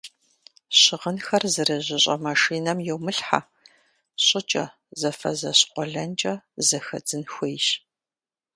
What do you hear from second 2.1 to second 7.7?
машинэм йумылъхьэ щӏыкӏэ зэфэзэщ-къуэлэнкӏэ зэхэдзын хуейщ.